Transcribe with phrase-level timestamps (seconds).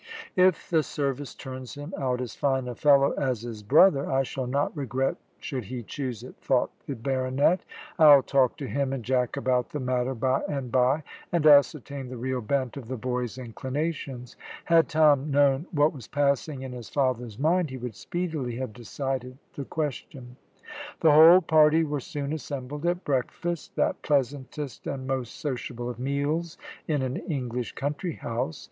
[0.35, 4.47] "If the service turns him out as fine a fellow as his brother, I shall
[4.47, 7.63] not regret should he choose it," thought the baronet.
[7.99, 12.17] "I'll talk to him and Jack about the matter by and by, and ascertain the
[12.17, 14.35] real bent of the boy's inclinations."
[14.65, 19.37] Had Tom known what was passing in his father's mind he would speedily have decided
[19.53, 20.35] the question.
[21.01, 26.57] The whole party were soon assembled at breakfast that pleasantest and most sociable of meals
[26.87, 28.59] in an English country house.